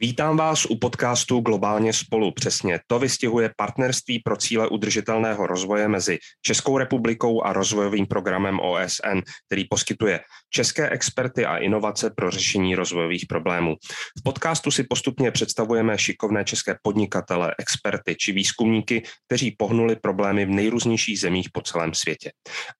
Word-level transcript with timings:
Vítám 0.00 0.36
vás 0.36 0.66
u 0.66 0.76
podcastu 0.76 1.40
Globálně 1.40 1.92
spolu. 1.92 2.32
Přesně 2.32 2.80
to 2.86 2.98
vystihuje 2.98 3.50
partnerství 3.56 4.18
pro 4.18 4.36
cíle 4.36 4.68
udržitelného 4.68 5.46
rozvoje 5.46 5.88
mezi 5.88 6.18
Českou 6.42 6.78
republikou 6.78 7.42
a 7.42 7.52
rozvojovým 7.52 8.06
programem 8.06 8.60
OSN, 8.60 9.18
který 9.46 9.64
poskytuje 9.64 10.20
české 10.50 10.90
experty 10.90 11.46
a 11.46 11.56
inovace 11.56 12.10
pro 12.16 12.30
řešení 12.30 12.74
rozvojových 12.74 13.26
problémů. 13.28 13.74
V 14.18 14.22
podcastu 14.22 14.70
si 14.70 14.84
postupně 14.84 15.30
představujeme 15.30 15.98
šikovné 15.98 16.44
české 16.44 16.78
podnikatele, 16.82 17.54
experty 17.58 18.16
či 18.16 18.32
výzkumníky, 18.32 19.02
kteří 19.26 19.54
pohnuli 19.58 19.96
problémy 19.96 20.46
v 20.46 20.50
nejrůznějších 20.50 21.20
zemích 21.20 21.48
po 21.52 21.60
celém 21.60 21.94
světě. 21.94 22.30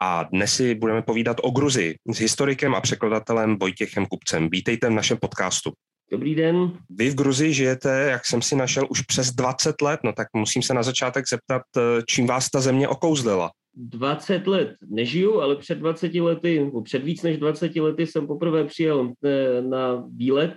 A 0.02 0.22
dnes 0.22 0.54
si 0.54 0.74
budeme 0.74 1.02
povídat 1.02 1.36
o 1.42 1.50
Gruzii 1.50 1.96
s 2.08 2.18
historikem 2.18 2.74
a 2.74 2.80
překladatelem 2.80 3.56
Vojtěchem 3.60 4.06
Kupcem. 4.06 4.48
Vítejte 4.50 4.88
v 4.88 4.92
našem 4.92 5.18
podcastu. 5.20 5.72
Dobrý 6.10 6.34
den. 6.34 6.72
Vy 6.90 7.10
v 7.10 7.14
Gruzii 7.14 7.52
žijete, 7.52 8.08
jak 8.10 8.26
jsem 8.26 8.42
si 8.42 8.56
našel, 8.56 8.86
už 8.90 9.02
přes 9.02 9.30
20 9.32 9.82
let, 9.82 10.00
no 10.04 10.12
tak 10.12 10.28
musím 10.36 10.62
se 10.62 10.74
na 10.74 10.82
začátek 10.82 11.28
zeptat, 11.28 11.62
eh, 11.76 12.02
čím 12.08 12.26
vás 12.26 12.50
ta 12.50 12.60
země 12.60 12.88
okouzlila? 12.88 13.50
20 13.74 14.46
let 14.46 14.76
nežiju, 14.88 15.40
ale 15.40 15.56
před 15.56 15.78
20 15.78 16.20
lety, 16.20 16.70
před 16.84 17.04
víc 17.04 17.22
než 17.22 17.38
20 17.38 17.80
lety 17.80 18.06
jsem 18.06 18.26
poprvé 18.26 18.64
přijel 18.64 19.12
eh, 19.24 19.62
na 19.62 20.04
výlet. 20.16 20.54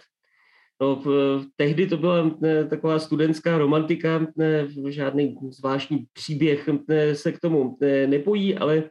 No, 0.82 1.04
tehdy 1.56 1.88
to 1.88 1.98
byla 1.98 2.38
eh, 2.44 2.66
taková 2.66 3.00
studentská 3.00 3.58
romantika, 3.58 4.28
žádný 4.90 5.36
zvláštní 5.50 6.06
příběh 6.14 6.70
se 7.14 7.32
k 7.32 7.40
tomu 7.40 7.78
nepojí, 8.06 8.56
ale 8.56 8.84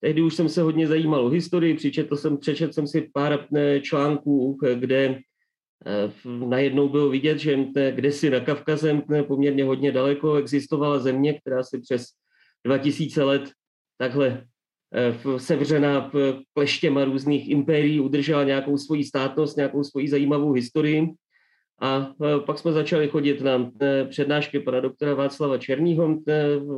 tehdy 0.00 0.22
už 0.22 0.34
jsem 0.34 0.48
se 0.48 0.62
hodně 0.62 0.86
zajímal 0.86 1.26
o 1.26 1.28
historii, 1.28 1.74
přičetl 1.74 2.16
jsem, 2.16 2.38
přečetl 2.38 2.72
jsem 2.72 2.86
si 2.86 3.10
pár 3.12 3.46
článků, 3.82 4.58
kde 4.74 5.18
najednou 6.24 6.88
bylo 6.88 7.08
vidět, 7.08 7.38
že 7.38 7.58
kde 7.90 8.12
si 8.12 8.30
na 8.30 8.40
Kavkazem 8.40 9.02
poměrně 9.26 9.64
hodně 9.64 9.92
daleko 9.92 10.34
existovala 10.34 10.98
země, 10.98 11.40
která 11.40 11.62
si 11.62 11.80
přes 11.80 12.04
2000 12.64 13.24
let 13.24 13.50
takhle 13.98 14.44
eh, 14.94 15.38
sevřená 15.38 16.10
kleštěma 16.52 17.04
různých 17.04 17.50
impérií 17.50 18.00
udržela 18.00 18.44
nějakou 18.44 18.78
svoji 18.78 19.04
státnost, 19.04 19.56
nějakou 19.56 19.84
svoji 19.84 20.08
zajímavou 20.08 20.52
historii. 20.52 21.08
A 21.80 22.12
eh, 22.24 22.40
pak 22.46 22.58
jsme 22.58 22.72
začali 22.72 23.08
chodit 23.08 23.40
na 23.40 23.70
přednášky 24.08 24.60
pana 24.60 24.80
doktora 24.80 25.14
Václava 25.14 25.58
Černýho, 25.58 26.18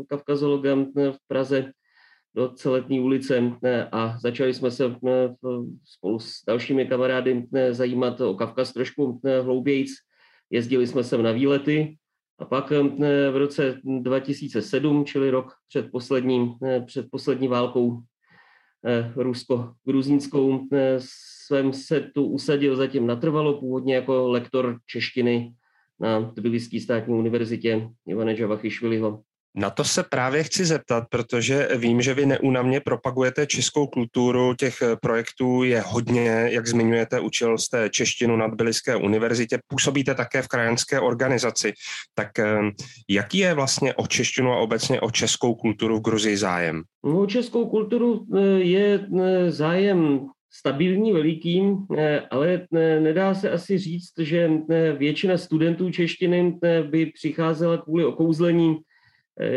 kavkazologa 0.08 0.74
v 0.94 1.18
Praze, 1.28 1.72
do 2.34 2.48
celetní 2.48 3.00
ulice 3.00 3.52
a 3.92 4.18
začali 4.18 4.54
jsme 4.54 4.70
se 4.70 4.96
spolu 5.84 6.18
s 6.18 6.44
dalšími 6.46 6.86
kamarády 6.86 7.46
zajímat 7.70 8.20
o 8.20 8.34
Kavkaz 8.34 8.72
trošku 8.72 9.20
hloubějíc. 9.42 9.90
Jezdili 10.50 10.86
jsme 10.86 11.04
sem 11.04 11.22
na 11.22 11.32
výlety 11.32 11.96
a 12.38 12.44
pak 12.44 12.70
v 13.30 13.36
roce 13.36 13.80
2007, 13.84 15.04
čili 15.04 15.30
rok 15.30 15.52
před, 15.68 15.90
posledním, 15.90 16.54
před 16.86 17.06
poslední 17.10 17.48
válkou 17.48 18.02
rusko-gruzínskou, 19.16 20.68
jsem 20.98 21.72
se 21.72 22.00
tu 22.00 22.26
usadil 22.26 22.76
zatím 22.76 23.06
natrvalo, 23.06 23.60
původně 23.60 23.94
jako 23.94 24.28
lektor 24.28 24.78
češtiny 24.86 25.52
na 26.00 26.32
Tbiliský 26.32 26.80
státní 26.80 27.14
univerzitě 27.14 27.88
Ivane 28.06 28.34
Javachyšviliho. 28.38 29.22
Na 29.54 29.70
to 29.70 29.84
se 29.84 30.02
právě 30.02 30.42
chci 30.42 30.64
zeptat, 30.64 31.04
protože 31.10 31.68
vím, 31.76 32.02
že 32.02 32.14
vy 32.14 32.26
neúnavně 32.26 32.80
propagujete 32.80 33.46
českou 33.46 33.86
kulturu, 33.86 34.54
těch 34.54 34.82
projektů 35.02 35.62
je 35.62 35.80
hodně, 35.86 36.48
jak 36.50 36.66
zmiňujete, 36.66 37.20
učil 37.20 37.58
jste 37.58 37.88
češtinu 37.88 38.36
na 38.36 38.48
Tbiliské 38.48 38.96
univerzitě, 38.96 39.58
působíte 39.68 40.14
také 40.14 40.42
v 40.42 40.48
krajanské 40.48 41.00
organizaci. 41.00 41.72
Tak 42.14 42.38
ehm, 42.38 42.70
jaký 43.08 43.38
je 43.38 43.54
vlastně 43.54 43.94
o 43.94 44.06
češtinu 44.06 44.52
a 44.52 44.56
obecně 44.56 45.00
o 45.00 45.10
českou 45.10 45.54
kulturu 45.54 45.98
v 45.98 46.02
Gruzii 46.02 46.36
zájem? 46.36 46.82
No, 47.04 47.20
o 47.20 47.26
českou 47.26 47.66
kulturu 47.66 48.26
e, 48.36 48.40
je 48.60 49.06
zájem 49.48 50.26
stabilní, 50.52 51.12
veliký, 51.12 51.62
ale 52.30 52.66
nedá 53.00 53.34
se 53.34 53.50
asi 53.50 53.78
říct, 53.78 54.12
že 54.18 54.50
většina 54.96 55.38
studentů 55.38 55.90
češtiny 55.90 56.58
by 56.90 57.06
přicházela 57.06 57.78
kvůli 57.78 58.04
okouzlení 58.04 58.76
Eh, 58.76 58.89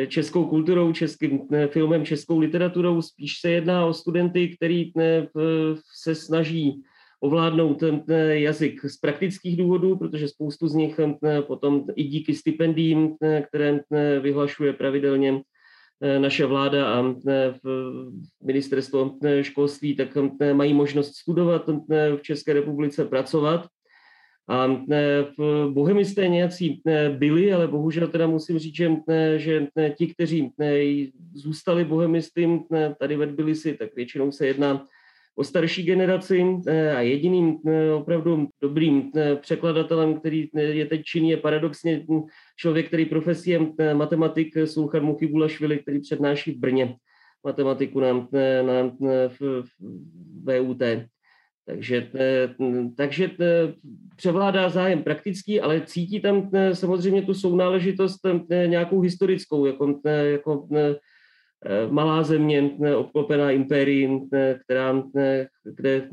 českou 0.08 0.46
kulturou, 0.46 0.94
českým 0.94 1.40
eh, 1.54 1.68
filmem, 1.68 2.06
českou 2.06 2.40
literaturou. 2.40 3.02
Spíš 3.02 3.40
se 3.40 3.52
jedná 3.52 3.86
o 3.86 3.94
studenty, 3.94 4.56
který 4.56 4.92
eh, 5.00 5.28
se 6.02 6.16
snaží 6.16 6.82
ovládnout 7.20 7.80
ten 7.80 8.04
jazyk 8.32 8.86
z 8.86 8.98
praktických 8.98 9.58
důvodů, 9.58 9.98
protože 9.98 10.28
spoustu 10.28 10.68
z 10.68 10.74
nich 10.74 11.00
potom 11.48 11.86
i 11.96 12.04
díky 12.04 12.36
stipendiím, 12.36 13.16
které 13.48 13.80
vyhlašuje 14.20 14.74
pravidelně 14.74 15.42
naše 16.18 16.46
vláda 16.46 16.94
a 16.94 17.16
ministerstvo 18.44 19.18
školství, 19.42 19.96
tak 19.96 20.18
mají 20.54 20.74
možnost 20.74 21.16
studovat 21.16 21.70
v 22.18 22.22
České 22.22 22.54
republice, 22.54 23.06
pracovat 23.06 23.68
a 24.48 24.68
e, 24.92 25.26
bohemisté 25.70 26.28
nějací 26.28 26.82
e, 26.88 27.10
byli, 27.10 27.54
ale 27.54 27.68
bohužel 27.68 28.08
teda 28.08 28.28
musím 28.28 28.60
říct, 28.60 28.76
že, 28.76 28.92
e, 29.10 29.40
že 29.40 29.68
ti, 29.98 30.08
kteří 30.08 30.52
zůstali 31.34 31.86
bohemisty 31.86 32.60
tady 33.00 33.16
ve 33.16 33.28
Tbilisi, 33.28 33.74
tak 33.74 33.96
většinou 33.96 34.32
se 34.32 34.48
jedná 34.48 34.86
o 35.36 35.44
starší 35.44 35.84
generaci 35.84 36.46
a 36.96 37.02
jediným 37.02 37.60
opravdu 37.96 38.48
dobrým 38.62 39.12
překladatelem, 39.42 40.20
který 40.20 40.50
je 40.54 40.86
teď 40.86 41.04
činný, 41.04 41.30
je 41.30 41.38
paradoxně 41.38 42.06
člověk, 42.58 42.88
který 42.88 43.06
profesí 43.06 43.50
je 43.50 43.60
matematik 43.94 44.54
Sulchan 44.66 45.04
Muchibulašvili, 45.04 45.80
který 45.80 46.00
přednáší 46.00 46.52
v 46.52 46.60
Brně 46.60 46.96
matematiku 47.46 48.00
na, 48.00 48.14
na, 48.14 48.84
na 48.84 48.92
v, 49.28 49.40
v 49.40 49.70
VUT. 50.44 50.82
Takže, 51.66 52.10
eh, 52.16 52.56
takže 52.96 53.32
eh, 53.40 53.74
převládá 54.16 54.70
zájem 54.70 55.04
praktický, 55.04 55.62
ale 55.62 55.82
cítí 55.82 56.22
tam 56.22 56.50
eh, 56.54 56.76
samozřejmě 56.76 57.22
tu 57.22 57.34
sounáležitost 57.34 58.20
nějakou 58.66 59.00
historickou, 59.00 59.66
jako, 59.66 60.02
jako 60.06 60.68
malá 61.90 62.24
země 62.24 62.72
obklopená 62.98 63.52
impérií, 63.52 64.30
která, 64.64 65.04
kde 65.64 66.10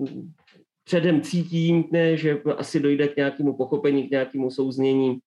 předem 0.84 1.20
cítím, 1.20 1.84
že 2.14 2.42
asi 2.56 2.80
dojde 2.80 3.08
k 3.08 3.16
nějakému 3.16 3.56
pochopení, 3.56 4.08
k 4.08 4.10
nějakému 4.10 4.50
souznění 4.50 5.18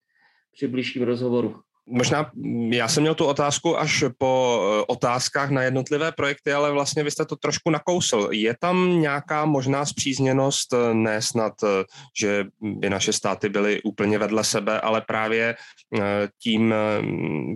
při 0.54 0.68
blížším 0.68 1.04
rozhovoru. 1.04 1.56
Možná 1.90 2.32
já 2.70 2.88
jsem 2.88 3.04
měl 3.04 3.16
tu 3.16 3.26
otázku 3.26 3.80
až 3.80 4.04
po 4.18 4.62
eh, 4.62 4.86
otázkách 4.88 5.50
na 5.50 5.62
jednotlivé 5.64 6.12
projekty, 6.12 6.54
ale 6.54 6.72
vlastně 6.72 7.04
vy 7.04 7.12
jste 7.12 7.26
to 7.26 7.36
trošku 7.36 7.70
nakousl. 7.70 8.30
Je 8.32 8.56
tam 8.60 9.02
nějaká 9.02 9.46
možná 9.46 9.86
zpřízněnost, 9.86 10.74
eh, 10.74 10.94
ne 10.94 11.22
snad, 11.22 11.54
eh, 11.64 11.84
že 12.20 12.46
by 12.62 12.90
naše 12.90 13.14
státy 13.14 13.50
byly 13.50 13.82
úplně 13.82 14.18
vedle 14.18 14.44
sebe, 14.44 14.82
ale 14.82 15.02
právě 15.02 15.56
tím 16.44 16.74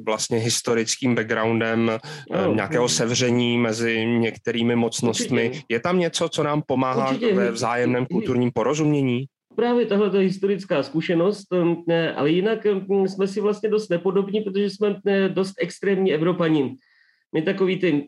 vlastně 0.06 0.38
historickým 0.38 1.16
backgroundem 1.16 1.92
no, 2.32 2.54
nějakého 2.54 2.84
no. 2.84 2.90
sevření 2.90 3.58
mezi 3.58 4.06
některými 4.06 4.76
mocnostmi. 4.76 5.48
Určitě. 5.48 5.66
Je 5.70 5.80
tam 5.80 6.00
něco, 6.00 6.30
co 6.30 6.44
nám 6.44 6.62
pomáhá 6.68 7.10
Určitě. 7.10 7.34
ve 7.34 7.52
vzájemném 7.52 8.06
kulturním 8.06 8.52
porozumění? 8.52 9.26
Právě 9.58 9.86
tahle 9.86 10.10
ta 10.10 10.18
historická 10.18 10.84
zkušenost, 10.84 11.54
um, 11.54 11.84
ale 12.16 12.30
jinak 12.32 12.68
um, 12.88 13.08
jsme 13.08 13.28
si 13.28 13.42
vlastně 13.42 13.70
dost 13.70 13.90
nepodobní, 13.90 14.42
protože 14.42 14.70
jsme 14.70 15.02
dost 15.28 15.54
extrémní 15.62 16.14
Evropaní. 16.14 16.76
My 17.34 17.42
takový 17.42 17.80
ty, 17.80 18.08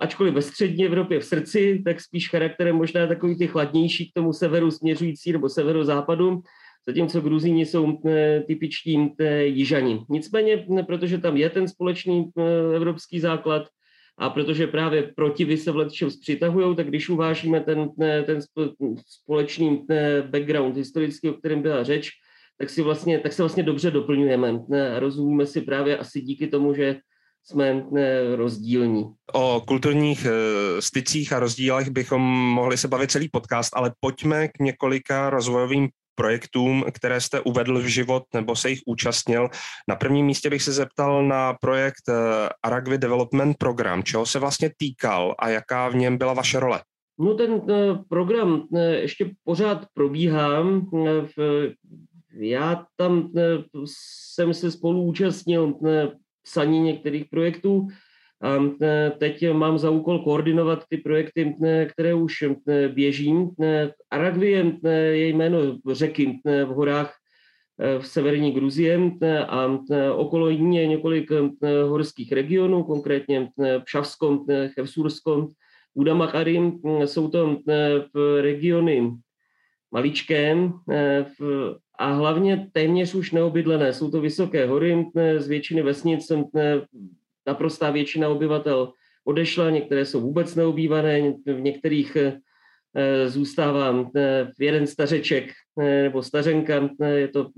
ačkoliv 0.00 0.34
ve 0.34 0.42
střední 0.42 0.86
Evropě 0.86 1.20
v 1.20 1.24
srdci, 1.24 1.82
tak 1.84 2.00
spíš 2.00 2.30
charakterem 2.30 2.76
možná 2.76 3.06
takový 3.06 3.38
ty 3.38 3.46
chladnější 3.46 4.10
k 4.10 4.14
tomu 4.14 4.32
severu 4.32 4.70
směřující 4.70 5.32
nebo 5.32 5.48
severozápadu, 5.48 6.40
zatímco 6.88 7.20
Gruzíni 7.20 7.66
jsou 7.66 7.98
typičtí 8.46 9.12
jižani. 9.42 10.04
Nicméně, 10.10 10.66
protože 10.86 11.18
tam 11.18 11.36
je 11.36 11.50
ten 11.50 11.68
společný 11.68 12.30
evropský 12.74 13.20
základ, 13.20 13.68
a 14.18 14.30
protože 14.30 14.66
právě 14.66 15.12
protivy 15.16 15.56
se 15.56 15.72
v 15.72 15.76
Letčevs 15.76 16.16
přitahují, 16.16 16.76
tak 16.76 16.88
když 16.88 17.08
uvážíme 17.08 17.60
ten, 17.60 17.88
ten 18.26 18.40
společný 19.06 19.86
background 20.30 20.76
historický, 20.76 21.28
o 21.28 21.32
kterém 21.32 21.62
byla 21.62 21.84
řeč, 21.84 22.10
tak, 22.58 22.70
si 22.70 22.82
vlastně, 22.82 23.18
tak 23.18 23.32
se 23.32 23.42
vlastně 23.42 23.62
dobře 23.62 23.90
doplňujeme. 23.90 24.60
Rozumíme 24.98 25.46
si 25.46 25.60
právě 25.60 25.98
asi 25.98 26.20
díky 26.20 26.46
tomu, 26.46 26.74
že 26.74 26.96
jsme 27.44 27.86
rozdílní. 28.36 29.04
O 29.32 29.62
kulturních 29.66 30.26
eh, 30.26 30.82
stycích 30.82 31.32
a 31.32 31.38
rozdílech 31.38 31.90
bychom 31.90 32.22
mohli 32.54 32.76
se 32.76 32.88
bavit 32.88 33.10
celý 33.10 33.28
podcast, 33.28 33.70
ale 33.76 33.92
pojďme 34.00 34.48
k 34.48 34.58
několika 34.60 35.30
rozvojovým 35.30 35.88
projektům, 36.16 36.84
které 36.92 37.20
jste 37.20 37.40
uvedl 37.40 37.78
v 37.78 37.86
život 37.86 38.22
nebo 38.34 38.56
se 38.56 38.70
jich 38.70 38.80
účastnil. 38.86 39.48
Na 39.88 39.96
prvním 39.96 40.26
místě 40.26 40.50
bych 40.50 40.62
se 40.62 40.72
zeptal 40.72 41.26
na 41.26 41.54
projekt 41.54 42.08
eh, 42.08 42.14
Aragvi 42.62 42.98
Development 42.98 43.56
Program. 43.56 44.02
Čeho 44.02 44.26
se 44.26 44.38
vlastně 44.38 44.70
týkal 44.76 45.34
a 45.38 45.48
jaká 45.48 45.88
v 45.88 45.94
něm 45.94 46.18
byla 46.18 46.32
vaše 46.32 46.60
role? 46.60 46.82
No 47.18 47.34
ten 47.34 47.62
eh, 47.70 47.98
program 48.08 48.68
eh, 48.74 48.80
ještě 48.80 49.30
pořád 49.44 49.86
probíhá. 49.94 50.64
já 52.38 52.84
tam 52.96 53.32
jsem 53.84 54.54
se 54.54 54.70
spolu 54.70 55.02
účastnil 55.02 55.74
psaní 56.42 56.80
některých 56.80 57.24
projektů. 57.30 57.88
A 58.42 58.56
teď 59.18 59.52
mám 59.52 59.78
za 59.78 59.90
úkol 59.90 60.18
koordinovat 60.18 60.84
ty 60.88 60.96
projekty, 60.96 61.56
které 61.88 62.14
už 62.14 62.44
běží. 62.88 63.34
Aragvi 64.10 64.50
je 64.50 65.28
jméno 65.28 65.58
řeky 65.90 66.40
v 66.44 66.68
horách 66.68 67.14
v 67.98 68.06
severní 68.06 68.52
Gruzie 68.52 69.00
a 69.48 69.78
okolo 70.14 70.50
ní 70.50 70.76
je 70.76 70.86
několik 70.86 71.30
horských 71.86 72.32
regionů, 72.32 72.84
konkrétně 72.84 73.48
Pšavsko, 73.84 74.44
Chevsursko, 74.74 75.48
Udamakarim. 75.94 76.80
Jsou 77.04 77.28
to 77.28 77.58
regiony 78.40 79.10
maličké 79.92 80.70
a 81.98 82.10
hlavně 82.12 82.68
téměř 82.72 83.14
už 83.14 83.32
neobydlené. 83.32 83.92
Jsou 83.92 84.10
to 84.10 84.20
vysoké 84.20 84.66
hory, 84.66 85.06
z 85.38 85.48
většiny 85.48 85.82
vesnic 85.82 86.32
naprostá 87.46 87.90
většina 87.90 88.28
obyvatel 88.28 88.92
odešla, 89.24 89.70
některé 89.70 90.06
jsou 90.06 90.20
vůbec 90.20 90.54
neobývané, 90.54 91.34
v 91.46 91.60
některých 91.60 92.16
Eh, 92.98 93.28
zůstává 93.28 94.10
eh, 94.16 94.52
jeden 94.60 94.86
stařeček 94.86 95.52
eh, 95.80 96.02
nebo 96.02 96.22
stařenka, 96.22 96.90
je 97.06 97.28
to 97.28 97.50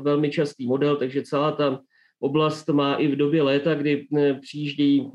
velmi 0.00 0.30
častý 0.30 0.66
model, 0.66 0.96
takže 0.96 1.22
celá 1.22 1.52
ta 1.52 1.80
oblast 2.20 2.68
má 2.68 2.94
i 2.94 3.08
v 3.08 3.16
době 3.16 3.42
léta, 3.42 3.74
kdy 3.74 4.06
přijíždějí 4.40 5.10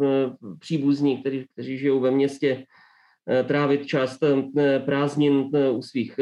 příbuzní, 0.60 1.18
kteří, 1.18 1.46
kteří 1.54 1.78
žijou 1.78 2.00
ve 2.00 2.12
městě, 2.12 2.66
trávit 3.48 3.86
část 3.86 4.20
prázdnin 4.86 5.50
u 5.72 5.82
svých 5.82 6.20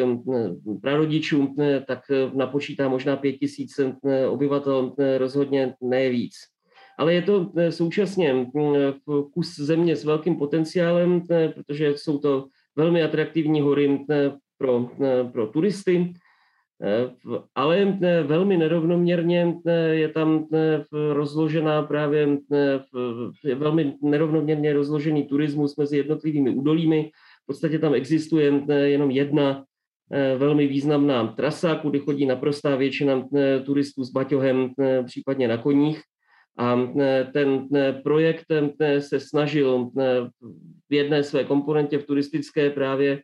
prarodičů, 0.82 1.56
tak 1.88 2.00
napočítá 2.36 2.90
možná 2.90 3.16
pět 3.16 3.34
tisíc 3.34 3.80
obyvatel, 4.30 4.96
rozhodně 5.18 5.74
ne 5.82 6.10
víc. 6.10 6.36
Ale 7.00 7.14
je 7.14 7.22
to 7.22 7.52
současně 7.70 8.52
kus 9.34 9.56
země 9.56 9.96
s 9.96 10.06
velkým 10.06 10.36
potenciálem, 10.36 11.22
protože 11.56 11.94
jsou 11.98 12.18
to 12.18 12.48
velmi 12.76 13.04
atraktivní 13.04 13.62
hory 13.62 14.06
eh, 14.10 14.32
pro, 14.58 14.90
eh, 15.04 15.24
pro 15.32 15.48
turisty, 15.48 16.14
eh, 16.84 17.10
ale 17.56 17.98
velmi 18.24 18.58
nerovnoměrně 18.58 19.56
je 19.92 20.10
tam 20.10 20.48
rozložená 21.14 21.84
právě 21.84 22.38
je 23.44 23.56
velmi 23.56 23.96
nerovnoměrně 24.04 24.74
rozložený 24.74 25.24
turismus 25.24 25.76
mezi 25.78 25.98
jednotlivými 25.98 26.50
údolími. 26.50 27.12
V 27.44 27.46
podstatě 27.46 27.80
tam 27.80 27.94
existuje 27.94 28.64
jenom 28.84 29.12
jedna 29.12 29.64
velmi 30.38 30.68
významná 30.68 31.28
trasa, 31.28 31.76
kudy 31.76 32.00
chodí 32.00 32.26
naprostá 32.26 32.76
většina 32.76 33.28
turistů 33.66 34.04
s 34.04 34.12
baťohem, 34.12 34.74
případně 35.06 35.48
na 35.48 35.58
koních. 35.58 36.02
A 36.60 36.78
ten 37.34 37.68
projekt 38.04 38.46
se 39.00 39.20
snažil 39.20 39.90
v 40.90 40.94
jedné 40.94 41.24
své 41.24 41.44
komponentě 41.44 41.98
v 41.98 42.06
turistické 42.06 42.70
právě 42.70 43.22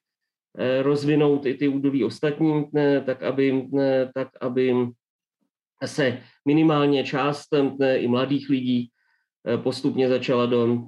eh, 0.58 0.84
rozvinout 0.84 1.46
i 1.46 1.54
ty 1.54 1.68
údolí 1.68 2.04
ostatní, 2.04 2.66
tak 3.06 3.24
aby, 3.24 3.68
tak 4.14 4.28
aby 4.42 4.74
se 5.86 6.20
minimálně 6.46 7.04
část 7.04 7.48
i 7.96 8.08
mladých 8.08 8.50
lidí 8.50 8.90
eh, 9.48 9.58
postupně 9.58 10.10
začala 10.10 10.46
do 10.46 10.88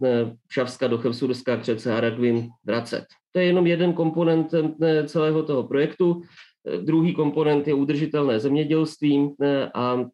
Šavska, 0.52 0.88
do 0.88 0.98
Chevsurska, 0.98 1.58
Křece 1.58 1.94
a 1.94 2.00
Radvin 2.00 2.48
vracet. 2.66 3.06
To 3.32 3.40
je 3.40 3.46
jenom 3.46 3.68
jeden 3.68 3.94
komponent 3.94 4.52
celého 5.06 5.44
toho 5.44 5.64
projektu. 5.64 6.22
Eh, 6.68 6.78
druhý 6.78 7.14
komponent 7.14 7.68
je 7.68 7.74
udržitelné 7.74 8.40
zemědělství 8.40 9.36
a 9.74 10.06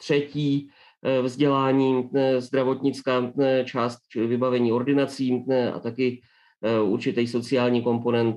třetí 0.00 0.68
eh, 1.04 1.22
vzdělání, 1.22 2.08
eh, 2.14 2.40
zdravotnická 2.40 3.32
eh, 3.40 3.64
část, 3.64 3.98
vybavení 4.14 4.72
ordinací 4.72 5.44
a 5.74 5.78
taky 5.78 6.20
určitý 6.82 7.26
sociální 7.26 7.82
komponent. 7.82 8.36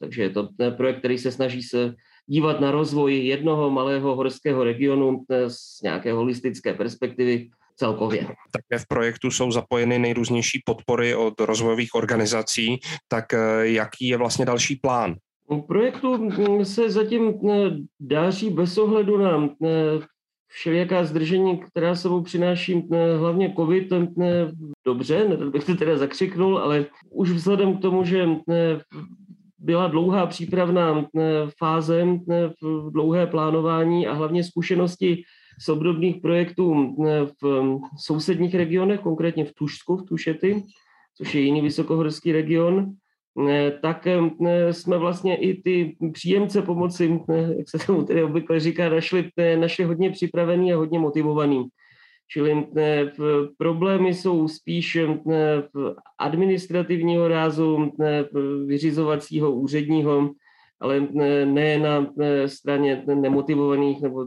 Takže 0.00 0.22
je 0.22 0.30
to 0.30 0.48
projekt, 0.76 0.98
který 0.98 1.18
se 1.18 1.30
snaží 1.30 1.62
se 1.62 1.94
dívat 2.26 2.60
na 2.60 2.70
rozvoj 2.70 3.14
jednoho 3.14 3.70
malého 3.70 4.16
horského 4.16 4.64
regionu 4.64 5.24
z 5.48 5.82
nějaké 5.82 6.12
holistické 6.12 6.74
perspektivy 6.74 7.50
celkově. 7.76 8.26
Také 8.52 8.82
v 8.82 8.86
projektu 8.88 9.30
jsou 9.30 9.50
zapojeny 9.50 9.98
nejrůznější 9.98 10.62
podpory 10.66 11.14
od 11.14 11.40
rozvojových 11.40 11.94
organizací, 11.94 12.80
tak 13.08 13.24
jaký 13.62 14.08
je 14.08 14.16
vlastně 14.16 14.44
další 14.44 14.76
plán? 14.76 15.14
Projektu 15.66 16.16
hm, 16.16 16.64
se 16.64 16.90
zatím 16.90 17.34
daří 18.00 18.50
bez 18.50 18.78
ohledu 18.78 19.16
na 19.16 19.48
všelijaká 20.52 21.04
zdržení, 21.04 21.58
která 21.58 21.94
sebou 21.94 22.22
přináší 22.22 22.88
hlavně 23.18 23.54
covid, 23.56 23.92
dobře, 24.84 25.28
ne, 25.28 25.50
bych 25.50 25.64
to 25.64 25.74
teda 25.74 25.98
zakřiknul, 25.98 26.58
ale 26.58 26.86
už 27.10 27.30
vzhledem 27.30 27.76
k 27.76 27.80
tomu, 27.80 28.04
že 28.04 28.28
byla 29.58 29.86
dlouhá 29.86 30.26
přípravná 30.26 31.06
fáze, 31.58 32.06
dlouhé 32.90 33.26
plánování 33.26 34.06
a 34.06 34.12
hlavně 34.12 34.44
zkušenosti 34.44 35.22
z 35.60 35.68
obdobných 35.68 36.16
projektů 36.20 36.96
v 37.42 37.78
sousedních 38.04 38.54
regionech, 38.54 39.00
konkrétně 39.00 39.44
v 39.44 39.54
Tušsku, 39.54 39.96
v 39.96 40.02
Tušety, 40.02 40.62
což 41.16 41.34
je 41.34 41.40
jiný 41.40 41.60
vysokohorský 41.60 42.32
region, 42.32 42.92
tak 43.82 44.06
jsme 44.70 44.98
vlastně 44.98 45.36
i 45.36 45.62
ty 45.62 45.96
příjemce 46.12 46.62
pomoci, 46.62 47.20
jak 47.58 47.68
se 47.68 47.86
tomu 47.86 48.04
tedy 48.04 48.22
obvykle 48.22 48.60
říká, 48.60 48.88
našli, 48.88 49.30
našli 49.56 49.84
hodně 49.84 50.10
připravený 50.10 50.72
a 50.72 50.76
hodně 50.76 50.98
motivovaný. 50.98 51.64
Čili 52.28 52.66
problémy 53.58 54.14
jsou 54.14 54.48
spíš 54.48 54.98
administrativního 56.18 57.28
rázu, 57.28 57.92
vyřizovacího, 58.66 59.52
úředního, 59.52 60.30
ale 60.80 61.00
ne 61.44 61.78
na 61.78 62.06
straně 62.46 63.04
nemotivovaných 63.14 64.02
nebo 64.02 64.26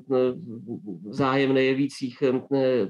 zájem 1.09 1.53
nejevících 1.53 2.23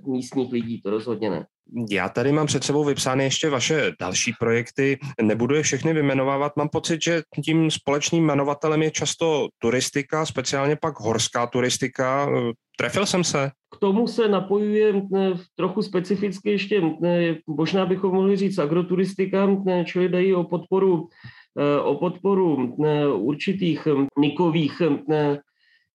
místních 0.08 0.52
lidí, 0.52 0.82
to 0.82 0.90
rozhodně 0.90 1.30
ne. 1.30 1.46
Já 1.92 2.10
tady 2.10 2.32
mám 2.32 2.48
před 2.48 2.64
sebou 2.64 2.84
vypsány 2.84 3.24
ještě 3.24 3.50
vaše 3.50 3.92
další 4.00 4.34
projekty. 4.40 5.00
Nebudu 5.22 5.56
je 5.56 5.64
všechny 5.64 5.94
vymenovávat. 5.94 6.58
Mám 6.58 6.70
pocit, 6.70 7.02
že 7.04 7.22
tím 7.46 7.72
společným 7.72 8.24
jmenovatelem 8.24 8.84
je 8.84 8.92
často 8.92 9.48
turistika, 9.58 10.26
speciálně 10.26 10.76
pak 10.76 11.00
horská 11.00 11.48
turistika. 11.48 12.30
Trefil 12.78 13.06
jsem 13.06 13.24
se? 13.24 13.52
K 13.76 13.78
tomu 13.78 14.08
se 14.08 14.28
napojuje 14.28 15.02
trochu 15.56 15.82
specificky 15.82 16.50
ještě, 16.50 16.82
možná 17.48 17.86
bychom 17.86 18.14
mohli 18.14 18.38
říct 18.38 18.58
agroturistika, 18.58 19.48
čili 19.86 20.10
dají 20.10 20.34
o 20.34 20.44
podporu, 20.44 21.08
o 21.84 21.96
podporu 21.96 22.76
určitých 23.16 23.88
nikových 24.20 24.82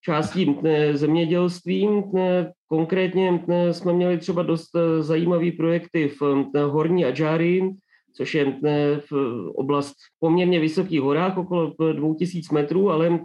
částí 0.04 0.56
zemědělství. 0.92 1.88
Konkrétně 2.66 3.44
jsme 3.70 3.92
měli 3.92 4.18
třeba 4.18 4.42
dost 4.42 4.76
e, 4.76 5.02
zajímavé 5.02 5.52
projekty 5.52 6.08
v 6.08 6.22
Horní 6.66 7.04
Adžári, 7.04 7.70
což 8.16 8.34
je 8.34 8.56
v 9.10 9.12
oblast 9.54 9.94
poměrně 10.20 10.60
vysokých 10.60 11.00
horách, 11.00 11.38
okolo 11.38 11.74
2000 11.92 12.54
metrů, 12.54 12.90
ale 12.90 13.20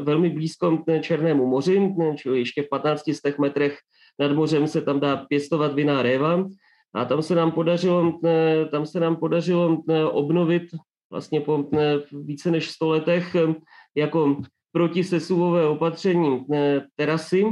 velmi 0.00 0.30
blízko 0.30 0.84
Černému 1.00 1.46
moři, 1.46 1.94
čili 2.16 2.38
ještě 2.38 2.62
v 2.62 2.68
15 2.68 3.02
metrech 3.38 3.78
nad 4.18 4.32
mořem 4.32 4.66
se 4.66 4.80
tam 4.80 5.00
dá 5.00 5.16
pěstovat 5.16 5.74
viná 5.74 6.02
réva. 6.02 6.44
A 6.94 7.04
tam 7.04 7.22
se 7.22 7.34
nám 7.34 7.52
podařilo, 7.52 8.20
tam 8.70 8.86
se 8.86 9.00
nám 9.00 9.16
podařilo 9.16 9.82
obnovit 10.10 10.62
vlastně 11.10 11.40
po 11.40 11.64
více 12.12 12.50
než 12.50 12.70
100 12.70 12.88
letech 12.88 13.36
jako 13.94 14.36
protisesuvové 14.74 15.66
opatření 15.66 16.44
terasy, 16.96 17.44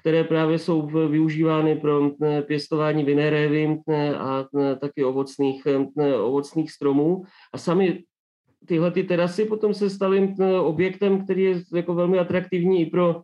které 0.00 0.24
právě 0.24 0.58
jsou 0.58 0.86
využívány 0.86 1.76
pro 1.76 2.10
pěstování 2.46 3.04
vinérévy 3.04 3.78
a 4.18 4.44
taky 4.80 5.04
ovocných, 5.04 5.62
ovocných 6.22 6.72
stromů. 6.72 7.22
A 7.52 7.58
sami 7.58 8.02
tyhle 8.66 8.90
ty 8.90 9.04
terasy 9.04 9.44
potom 9.44 9.74
se 9.74 9.90
staly 9.90 10.34
objektem, 10.60 11.24
který 11.24 11.42
je 11.42 11.62
jako 11.74 11.94
velmi 11.94 12.18
atraktivní 12.18 12.80
i 12.82 12.86
pro 12.86 13.22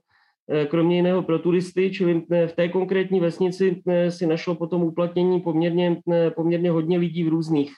kromě 0.69 0.97
jiného 0.97 1.23
pro 1.23 1.39
turisty, 1.39 1.91
čili 1.91 2.23
v 2.47 2.53
té 2.53 2.69
konkrétní 2.69 3.21
vesnici 3.21 3.83
si 4.09 4.27
našlo 4.27 4.55
potom 4.55 4.83
uplatnění 4.83 5.41
poměrně, 5.41 6.01
poměrně 6.37 6.71
hodně 6.71 6.99
lidí 6.99 7.25
v 7.25 7.29
různých 7.29 7.73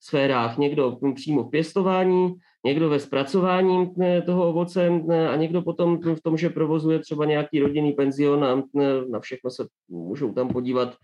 sférách. 0.00 0.58
Někdo 0.58 0.98
přímo 1.14 1.42
v 1.42 1.50
pěstování, 1.50 2.34
někdo 2.64 2.88
ve 2.88 3.00
zpracování 3.00 3.92
eh, 4.02 4.22
toho 4.22 4.48
ovoce 4.48 4.90
eh, 5.10 5.28
a 5.28 5.36
někdo 5.36 5.62
potom 5.62 6.00
v 6.14 6.20
tom, 6.20 6.36
že 6.36 6.50
provozuje 6.50 6.98
třeba 6.98 7.24
nějaký 7.24 7.60
rodinný 7.60 7.92
penzion 7.92 8.44
a 8.44 8.62
eh, 8.80 9.04
na 9.08 9.20
všechno 9.20 9.50
se 9.50 9.66
můžou 9.88 10.32
tam 10.32 10.48
podívat 10.48 10.94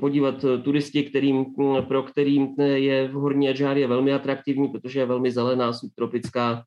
podívat 0.00 0.44
turisti, 0.62 1.02
kterým, 1.02 1.46
pro 1.88 2.02
kterým 2.02 2.54
je 2.60 3.08
v 3.08 3.12
Horní 3.12 3.48
Adžárie 3.48 3.86
velmi 3.86 4.12
atraktivní, 4.12 4.68
protože 4.68 5.00
je 5.00 5.06
velmi 5.06 5.30
zelená, 5.30 5.72
subtropická, 5.72 6.64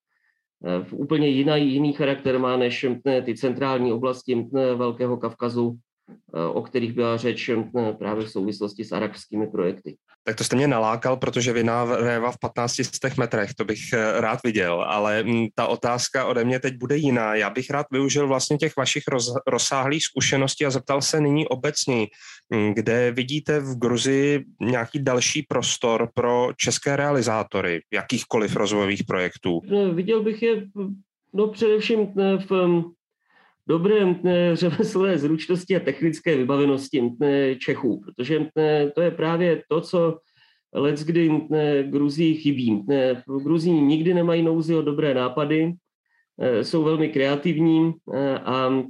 úplně 0.91 1.27
jiný, 1.27 1.73
jiný 1.73 1.93
charakter 1.93 2.39
má 2.39 2.57
než 2.57 2.85
ty 3.25 3.35
centrální 3.35 3.93
oblasti 3.93 4.47
Velkého 4.75 5.17
Kavkazu, 5.17 5.75
o 6.53 6.61
kterých 6.61 6.93
byla 6.93 7.17
řeč 7.17 7.49
právě 7.97 8.25
v 8.25 8.31
souvislosti 8.31 8.85
s 8.85 8.91
arabskými 8.91 9.47
projekty. 9.47 9.97
Tak 10.25 10.35
to 10.35 10.43
jste 10.43 10.55
mě 10.55 10.67
nalákal, 10.67 11.17
protože 11.17 11.53
vina 11.53 11.85
réva 11.95 12.31
v 12.31 12.39
15 12.39 12.75
metrech, 13.17 13.53
to 13.53 13.65
bych 13.65 13.79
eh, 13.93 14.21
rád 14.21 14.39
viděl, 14.43 14.81
ale 14.81 15.23
mm, 15.23 15.47
ta 15.55 15.67
otázka 15.67 16.25
ode 16.25 16.43
mě 16.43 16.59
teď 16.59 16.77
bude 16.77 16.97
jiná. 16.97 17.35
Já 17.35 17.49
bych 17.49 17.69
rád 17.69 17.85
využil 17.91 18.27
vlastně 18.27 18.57
těch 18.57 18.75
vašich 18.77 19.03
roz, 19.07 19.33
rozsáhlých 19.47 20.03
zkušeností 20.03 20.65
a 20.65 20.69
zeptal 20.69 21.01
se 21.01 21.21
nyní 21.21 21.47
obecně, 21.47 22.07
mm, 22.49 22.73
kde 22.73 23.11
vidíte 23.11 23.59
v 23.59 23.79
Gruzii 23.79 24.45
nějaký 24.61 25.03
další 25.03 25.41
prostor 25.41 26.09
pro 26.13 26.49
české 26.57 26.95
realizátory 26.95 27.81
jakýchkoliv 27.93 28.55
rozvojových 28.55 29.03
projektů? 29.03 29.61
No, 29.65 29.93
viděl 29.93 30.23
bych 30.23 30.41
je 30.41 30.63
no, 31.33 31.47
především 31.47 31.99
eh, 31.99 32.37
v 32.37 32.83
dobré 33.67 34.15
řemeslné 34.53 35.17
zručnosti 35.17 35.75
a 35.75 35.79
technické 35.79 36.37
vybavenosti 36.37 37.11
Čechů, 37.59 38.01
protože 38.05 38.47
to 38.95 39.01
je 39.01 39.11
právě 39.11 39.63
to, 39.69 39.81
co 39.81 40.17
let 40.73 40.99
kdy 40.99 41.41
Gruzii 41.83 42.35
chybí. 42.35 42.85
V 43.27 43.43
Gruzii 43.43 43.81
nikdy 43.81 44.13
nemají 44.13 44.43
nouzi 44.43 44.75
o 44.75 44.81
dobré 44.81 45.13
nápady, 45.13 45.73
e, 46.39 46.63
jsou 46.63 46.83
velmi 46.83 47.09
kreativní 47.09 47.93
e, 48.13 48.39
a, 48.39 48.83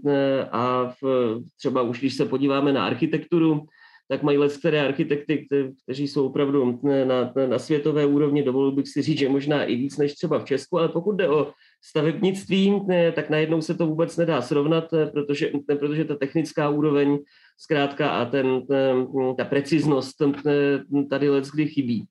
a 0.51 0.93
v, 1.01 1.39
třeba 1.57 1.81
už 1.81 1.99
když 1.99 2.13
se 2.13 2.25
podíváme 2.25 2.73
na 2.73 2.85
architekturu, 2.85 3.65
tak 4.07 4.23
mají 4.23 4.37
let 4.37 4.57
které 4.57 4.81
architekty, 4.81 5.47
kteří 5.83 6.07
jsou 6.07 6.25
opravdu 6.25 6.79
na, 6.83 7.33
na 7.47 7.59
světové 7.59 8.05
úrovni, 8.05 8.43
dovolil 8.43 8.71
bych 8.71 8.87
si 8.87 9.01
říct, 9.01 9.19
že 9.19 9.29
možná 9.29 9.63
i 9.63 9.75
víc 9.75 9.97
než 9.97 10.13
třeba 10.13 10.39
v 10.39 10.45
Česku, 10.45 10.77
ale 10.77 10.89
pokud 10.89 11.15
jde 11.15 11.29
o 11.29 11.51
stavebnictví, 11.85 12.81
tak 13.15 13.29
najednou 13.29 13.61
se 13.61 13.73
to 13.73 13.87
vůbec 13.87 14.17
nedá 14.17 14.41
srovnat, 14.41 14.93
protože, 15.13 15.51
protože 15.79 16.05
ta 16.05 16.15
technická 16.15 16.69
úroveň 16.69 17.19
zkrátka 17.57 18.09
a 18.09 18.25
ten, 18.25 18.61
ta 19.37 19.45
preciznost 19.45 20.15
tady 21.09 21.29
let 21.29 21.45
kdy 21.53 21.67
chybí. 21.67 22.05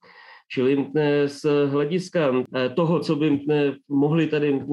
Čili 0.49 0.87
z 1.27 1.67
hlediska 1.67 2.45
toho, 2.77 3.01
co 3.01 3.17
by 3.17 3.41
mohli 3.89 4.27
tady 4.27 4.65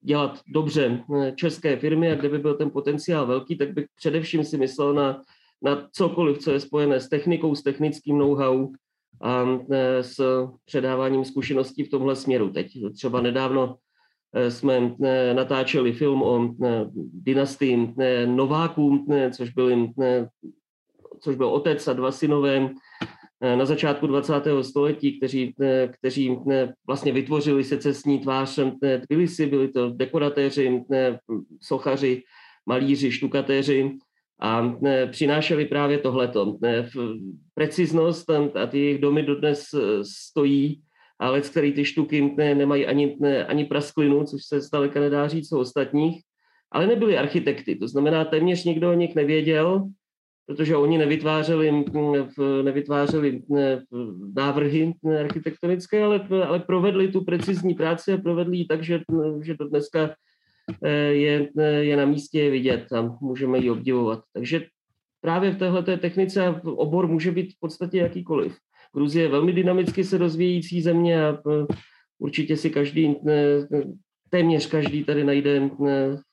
dělat 0.00 0.40
dobře 0.46 1.04
české 1.36 1.76
firmy 1.76 2.12
a 2.12 2.14
kde 2.14 2.28
by 2.28 2.38
byl 2.38 2.54
ten 2.54 2.70
potenciál 2.70 3.26
velký, 3.26 3.56
tak 3.56 3.72
bych 3.72 3.86
především 3.96 4.44
si 4.44 4.58
myslel 4.58 4.94
na, 4.94 5.22
na 5.62 5.88
cokoliv, 5.92 6.38
co 6.38 6.50
je 6.50 6.60
spojené 6.60 7.00
s 7.00 7.08
technikou, 7.08 7.54
s 7.54 7.62
technickým 7.62 8.18
know-how, 8.18 8.72
a 9.20 9.44
s 10.00 10.20
předáváním 10.64 11.24
zkušeností 11.24 11.84
v 11.84 11.90
tomhle 11.90 12.16
směru. 12.16 12.50
Teď 12.50 12.72
třeba 12.94 13.20
nedávno 13.20 13.76
e, 14.32 14.50
jsme 14.50 14.96
e, 15.04 15.34
natáčeli 15.34 15.92
film 15.92 16.22
o 16.22 16.54
dynastii 17.12 17.94
Nováků, 18.26 19.06
což 19.36 19.50
byl, 19.50 19.88
což 21.20 21.36
byl 21.36 21.46
otec 21.46 21.88
a 21.88 21.92
dva 21.92 22.12
synové 22.12 22.70
na 23.40 23.64
začátku 23.64 24.06
20. 24.06 24.32
století, 24.62 25.18
kteří, 25.18 25.54
kteří 25.90 26.38
vlastně 26.86 27.12
vytvořili 27.12 27.64
se 27.64 27.78
cestní 27.78 28.18
tvář 28.18 28.58
Tbilisi, 29.06 29.46
byli 29.46 29.68
to 29.68 29.90
dekoratéři, 29.90 30.84
sochaři, 31.60 32.22
malíři, 32.66 33.12
štukatéři 33.12 33.98
a 34.40 34.76
přinášeli 35.10 35.64
právě 35.66 35.98
tohleto. 35.98 36.58
Preciznost 37.54 38.30
a 38.30 38.66
ty 38.66 38.78
jejich 38.78 39.00
domy 39.00 39.22
dodnes 39.22 39.64
e, 39.74 40.04
stojí, 40.04 40.80
ale 41.18 41.42
z 41.42 41.48
který 41.48 41.72
ty 41.72 41.84
štuky 41.84 42.34
nemají 42.36 42.86
ani, 42.86 43.18
ani 43.46 43.64
prasklinu, 43.64 44.24
což 44.24 44.44
se 44.44 44.60
zdaleka 44.60 45.00
nedá 45.00 45.28
říct 45.28 45.52
o 45.52 45.60
ostatních, 45.60 46.22
ale 46.72 46.86
nebyli 46.86 47.18
architekty. 47.18 47.76
To 47.76 47.88
znamená, 47.88 48.24
téměř 48.24 48.64
nikdo 48.64 48.90
o 48.90 48.94
nich 48.94 49.14
nevěděl, 49.14 49.88
protože 50.46 50.76
oni 50.76 50.98
nevytvářeli, 50.98 51.84
nevytvářeli 52.62 53.42
návrhy 54.36 54.92
architektonické, 55.20 56.04
ale, 56.04 56.28
ale 56.46 56.58
provedli 56.58 57.08
tu 57.08 57.24
precizní 57.24 57.74
práci 57.74 58.12
a 58.12 58.16
provedli 58.16 58.56
ji 58.56 58.64
tak, 58.64 58.82
že, 58.82 59.00
že 59.42 59.54
to 59.54 59.68
dneska 59.68 60.14
je, 61.10 61.48
eh, 61.58 61.84
je 61.84 61.96
na 61.96 62.04
místě 62.04 62.50
vidět 62.50 62.92
a 62.92 63.16
můžeme 63.20 63.58
ji 63.58 63.70
obdivovat. 63.70 64.20
Takže 64.32 64.66
právě 65.20 65.50
v 65.50 65.58
téhle 65.58 65.82
technice 65.82 66.60
obor 66.64 67.08
může 67.08 67.32
být 67.32 67.52
v 67.52 67.60
podstatě 67.60 67.98
jakýkoliv. 67.98 68.56
Gruzie 68.94 69.24
je 69.24 69.28
velmi 69.28 69.52
dynamicky 69.52 70.04
se 70.04 70.18
rozvíjející 70.18 70.82
země 70.82 71.26
a 71.26 71.32
eh, 71.32 71.66
určitě 72.18 72.56
si 72.56 72.70
každý, 72.70 73.16
téměř 74.30 74.66
každý 74.66 75.04
tady 75.04 75.24
najde 75.24 75.70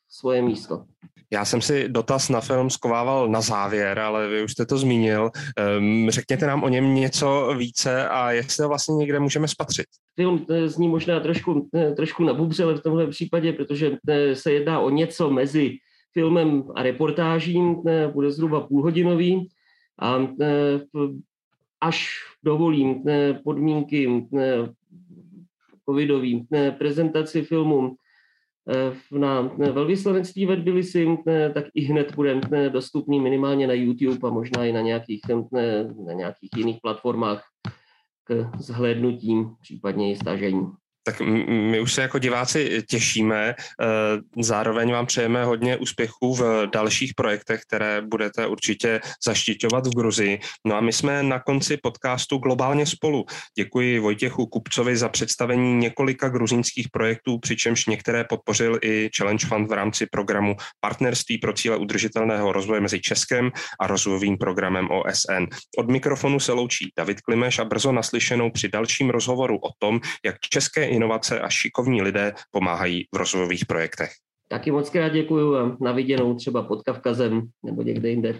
svoje 0.10 0.42
místo. 0.42 0.86
Já 1.34 1.46
jsem 1.46 1.62
si 1.62 1.90
dotaz 1.90 2.30
na 2.30 2.42
film 2.42 2.70
skovával 2.70 3.30
na 3.30 3.42
závěr, 3.42 4.00
ale 4.00 4.28
vy 4.28 4.44
už 4.44 4.52
jste 4.52 4.66
to 4.66 4.78
zmínil. 4.78 5.32
Ehm, 5.58 6.10
řekněte 6.10 6.48
nám 6.48 6.64
o 6.64 6.70
něm 6.70 6.96
něco 6.96 7.56
více 7.58 8.10
a 8.10 8.32
jestli 8.32 8.64
ho 8.64 8.70
vlastně 8.70 8.96
někde 8.96 9.20
můžeme 9.20 9.48
spatřit. 9.48 9.86
Film 10.16 10.46
zní 10.66 10.90
možná 10.90 11.20
trošku, 11.20 11.70
trošku 11.96 12.24
nabubřele 12.24 12.74
v 12.76 12.82
tomhle 12.82 13.08
případě, 13.08 13.54
protože 13.54 13.98
se 14.34 14.52
jedná 14.52 14.80
o 14.80 14.90
něco 14.90 15.30
mezi 15.30 15.78
filmem 16.14 16.64
a 16.76 16.84
reportážím, 16.84 17.76
bude 18.14 18.32
zhruba 18.32 18.62
půlhodinový 18.68 19.48
a 20.00 20.28
až 21.82 22.10
dovolím 22.44 23.04
podmínky 23.44 24.28
covidový 25.86 26.48
prezentaci 26.78 27.42
filmu 27.42 27.92
Eh, 27.92 28.02
na 29.12 29.42
velvyslanectví 29.58 30.46
ve 30.46 30.58
Tbilisi, 30.58 31.18
eh, 31.28 31.50
tak 31.50 31.66
i 31.74 31.82
hned 31.82 32.16
bude 32.16 32.42
eh, 32.52 32.70
dostupný 32.70 33.20
minimálně 33.20 33.68
na 33.68 33.74
YouTube 33.74 34.28
a 34.28 34.32
možná 34.32 34.66
i 34.66 34.72
na 34.72 34.82
nějakých, 34.82 35.22
na 36.06 36.14
nějakých 36.14 36.50
jiných 36.58 36.80
platformách 36.82 37.44
k 38.24 38.50
zhlédnutím, 38.60 39.56
případně 39.62 40.12
i 40.12 40.16
stažení. 40.16 40.68
Tak 41.04 41.22
my 41.48 41.80
už 41.80 41.94
se 41.94 42.02
jako 42.02 42.20
diváci 42.20 42.84
těšíme, 42.90 43.56
eh, 43.58 43.86
zároveň 44.44 44.92
vám 44.92 45.06
přejeme 45.06 45.46
hodně 45.46 45.78
úspěchů 45.78 46.36
v 46.36 46.68
dalších 46.74 47.14
projektech, 47.14 47.62
které 47.68 48.02
budete 48.02 48.48
určitě 48.48 49.02
zaštiťovat 49.26 49.88
v 49.88 49.96
Gruzii. 49.96 50.40
No 50.66 50.76
a 50.76 50.82
my 50.82 50.94
jsme 50.94 51.24
na 51.24 51.40
konci 51.40 51.78
podcastu 51.78 52.38
Globálně 52.38 52.86
spolu. 52.86 53.26
Děkuji 53.58 54.00
Vojtěchu 54.00 54.46
Kupcovi 54.46 54.98
za 54.98 55.10
představení 55.10 55.74
několika 55.74 56.30
gruzínských 56.30 56.90
projektů, 56.90 57.40
přičemž 57.40 57.86
některé 57.86 58.24
podpořil 58.24 58.80
i 58.82 59.10
Challenge 59.18 59.48
Fund 59.48 59.70
v 59.70 59.74
rámci 59.74 60.06
programu 60.06 60.56
Partnerství 60.80 61.38
pro 61.38 61.54
cíle 61.54 61.78
udržitelného 61.78 62.52
rozvoje 62.52 62.82
mezi 62.82 63.00
Českem 63.00 63.52
a 63.80 63.88
rozvojovým 63.88 64.38
programem 64.38 64.88
OSN. 64.92 65.46
Od 65.78 65.90
mikrofonu 65.92 66.40
se 66.40 66.52
loučí 66.52 66.92
David 66.98 67.22
Klimeš 67.22 67.60
a 67.60 67.66
brzo 67.66 67.92
naslyšenou 67.92 68.52
při 68.52 68.68
dalším 68.68 69.10
rozhovoru 69.10 69.58
o 69.58 69.70
tom, 69.80 70.00
jak 70.26 70.40
české 70.40 70.91
inovace 70.92 71.40
a 71.40 71.50
šikovní 71.50 72.02
lidé 72.02 72.34
pomáhají 72.52 73.08
v 73.14 73.18
rozvojových 73.18 73.66
projektech. 73.66 74.12
Taky 74.48 74.72
moc 74.72 74.90
krát 74.90 75.10
děkuju 75.10 75.56
a 75.56 75.78
na 75.82 75.92
viděnou 75.92 76.36
třeba 76.36 76.64
pod 76.64 76.82
Kavkazem 76.82 77.42
nebo 77.66 77.82
někde 77.82 78.10
jinde. 78.10 78.40